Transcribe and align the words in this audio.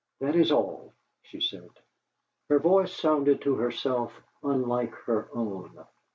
"That 0.19 0.35
is 0.35 0.51
all," 0.51 0.95
she 1.21 1.39
said. 1.39 1.69
Her 2.49 2.57
voice 2.57 2.91
sounded 2.91 3.41
to 3.41 3.53
herself 3.57 4.11
unlike 4.41 4.95
her 5.05 5.29
own. 5.31 5.85